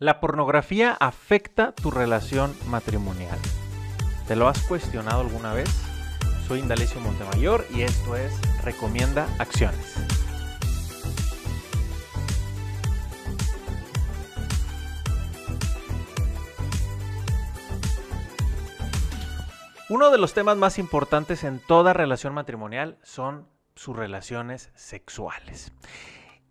[0.00, 3.38] La pornografía afecta tu relación matrimonial.
[4.26, 5.68] ¿Te lo has cuestionado alguna vez?
[6.48, 8.32] Soy Indalecio Montemayor y esto es
[8.64, 9.96] Recomienda Acciones.
[19.90, 25.74] Uno de los temas más importantes en toda relación matrimonial son sus relaciones sexuales.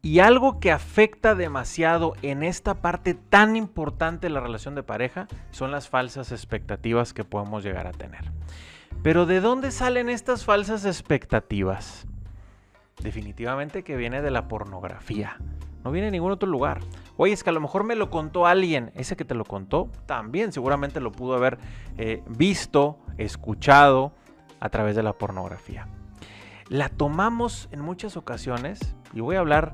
[0.02, 5.28] Y algo que afecta demasiado en esta parte tan importante de la relación de pareja
[5.52, 8.32] son las falsas expectativas que podemos llegar a tener.
[9.04, 12.07] Pero ¿de dónde salen estas falsas expectativas?
[13.02, 15.38] Definitivamente que viene de la pornografía.
[15.84, 16.79] No viene de ningún otro lugar.
[17.18, 18.92] Oye, es que a lo mejor me lo contó alguien.
[18.96, 21.57] Ese que te lo contó también seguramente lo pudo haber
[21.98, 24.14] eh, visto, escuchado
[24.62, 25.88] a través de la pornografía.
[26.69, 28.79] La tomamos en muchas ocasiones,
[29.11, 29.73] y voy a hablar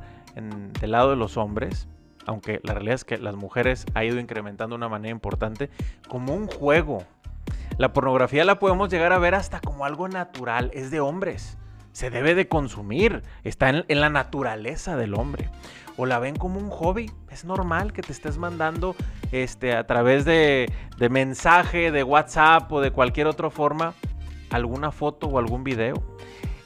[0.80, 1.90] del lado de los hombres,
[2.26, 5.70] aunque la realidad es que las mujeres ha ido incrementando de una manera importante,
[6.08, 7.04] como un juego.
[7.77, 11.57] La pornografía la podemos llegar a ver hasta como algo natural, es de hombres,
[11.91, 15.49] se debe de consumir, está en, la naturaleza del hombre.
[15.98, 18.96] O la ven como un hobby, es normal que te estés mandando
[19.34, 23.93] este, a través de, de mensaje, de WhatsApp o de cualquier otra forma
[24.49, 25.96] alguna foto o algún video.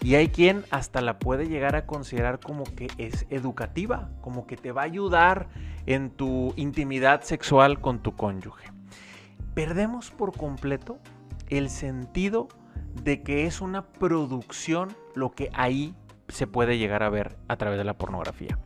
[0.02, 4.56] Y hay quien hasta la puede llegar a considerar como que es educativa, como que
[4.56, 5.50] te va a ayudar
[5.86, 8.72] en tu intimidad sexual con tu cónyuge.
[9.54, 11.00] Perdemos por completo
[11.50, 12.48] el sentido
[13.04, 15.96] de que es una producción lo que ahí
[16.30, 18.58] se puede llegar a ver a través de la pornografía.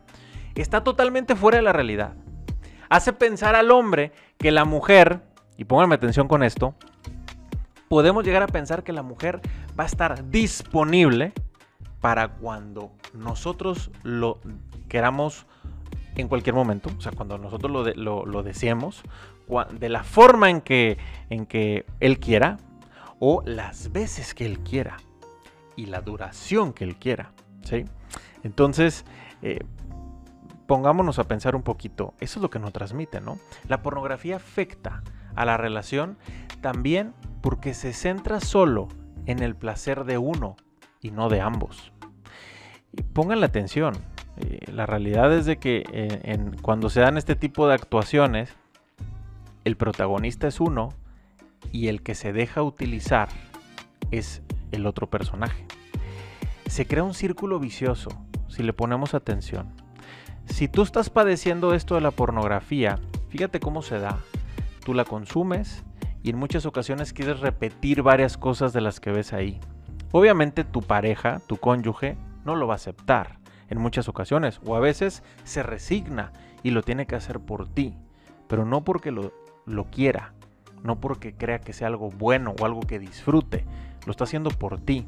[0.54, 2.14] Está totalmente fuera de la realidad.
[2.88, 5.22] Hace pensar al hombre que la mujer,
[5.56, 6.76] y pónganme atención con esto,
[7.88, 9.40] podemos llegar a pensar que la mujer
[9.78, 11.32] va a estar disponible
[12.00, 14.40] para cuando nosotros lo
[14.88, 15.46] queramos
[16.16, 19.02] en cualquier momento, o sea, cuando nosotros lo, lo, deseemos,
[19.72, 20.98] de la forma en que,
[21.30, 22.58] en que él quiera,
[23.18, 24.96] o las veces que él quiera,
[25.76, 27.84] y la duración que él quiera, ¿sí?
[28.44, 29.04] Entonces,
[29.42, 29.64] eh,
[30.66, 33.38] pongámonos a pensar un poquito, eso es lo que nos transmite, ¿no?
[33.68, 35.02] La pornografía afecta
[35.34, 36.18] a la relación
[36.60, 38.88] también porque se centra solo
[39.26, 40.56] en el placer de uno
[41.00, 41.92] y no de ambos.
[43.12, 43.94] Pongan la atención,
[44.36, 48.54] eh, la realidad es de que eh, cuando se dan este tipo de actuaciones,
[49.64, 50.90] el protagonista es uno
[51.72, 53.28] y el que se deja utilizar
[54.10, 55.66] es el otro personaje.
[56.66, 58.10] Se crea un círculo vicioso
[58.48, 59.72] si le ponemos atención.
[60.46, 64.18] Si tú estás padeciendo esto de la pornografía, fíjate cómo se da.
[64.84, 65.84] Tú la consumes,
[66.24, 69.60] y en muchas ocasiones quieres repetir varias cosas de las que ves ahí.
[70.10, 74.80] Obviamente tu pareja, tu cónyuge, no lo va a aceptar en muchas ocasiones o a
[74.80, 77.98] veces se resigna y lo tiene que hacer por ti,
[78.48, 79.32] pero no porque lo,
[79.66, 80.32] lo quiera,
[80.82, 83.66] no porque crea que sea algo bueno o algo que disfrute,
[84.06, 85.06] lo está haciendo por ti.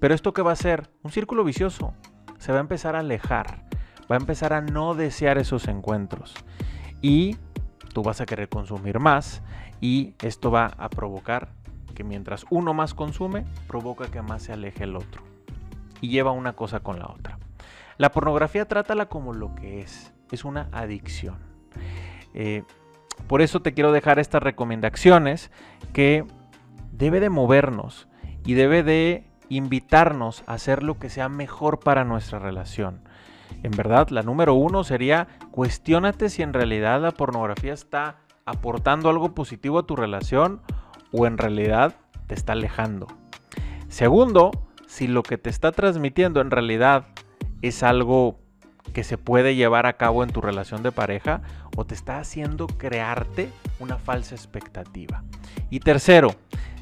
[0.00, 1.94] Pero esto que va a ser un círculo vicioso,
[2.38, 3.64] se va a empezar a alejar,
[4.10, 6.34] va a empezar a no desear esos encuentros
[7.00, 7.36] y
[7.92, 9.42] tú vas a querer consumir más
[9.80, 11.50] y esto va a provocar
[11.94, 15.22] que mientras uno más consume, provoca que más se aleje el otro
[16.00, 17.38] y lleva una cosa con la otra.
[17.98, 21.36] La pornografía trátala como lo que es, es una adicción.
[22.34, 22.64] Eh,
[23.26, 25.50] por eso te quiero dejar estas recomendaciones
[25.92, 26.24] que
[26.90, 28.08] debe de movernos
[28.44, 33.02] y debe de invitarnos a hacer lo que sea mejor para nuestra relación.
[33.62, 39.34] En verdad, la número uno sería cuestionate si en realidad la pornografía está aportando algo
[39.34, 40.60] positivo a tu relación
[41.12, 41.94] o en realidad
[42.26, 43.06] te está alejando.
[43.88, 44.50] Segundo,
[44.86, 47.06] si lo que te está transmitiendo en realidad
[47.62, 48.38] es algo
[48.92, 51.42] que se puede llevar a cabo en tu relación de pareja
[51.76, 55.24] o te está haciendo crearte una falsa expectativa.
[55.70, 56.34] Y tercero,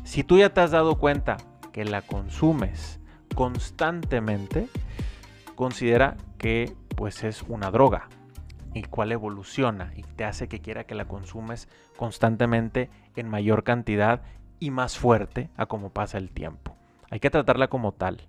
[0.04, 1.36] si tú ya te has dado cuenta
[1.72, 2.98] que la consumes
[3.34, 4.68] constantemente,
[5.54, 8.08] considera que pues es una droga
[8.72, 14.22] y cual evoluciona y te hace que quiera que la consumes constantemente en mayor cantidad
[14.58, 16.76] y más fuerte a como pasa el tiempo.
[17.10, 18.26] Hay que tratarla como tal.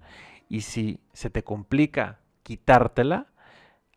[0.49, 3.27] Y si se te complica quitártela,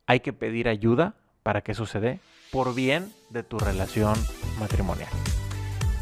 [0.06, 2.18] hay que pedir ayuda para que suceda
[2.52, 4.14] por bien de tu relación
[4.60, 5.10] matrimonial.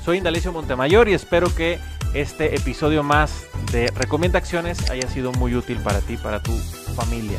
[0.05, 1.79] Soy Indalecio Montemayor y espero que
[2.13, 6.53] este episodio más de Recomienda Acciones haya sido muy útil para ti, para tu
[6.95, 7.39] familia.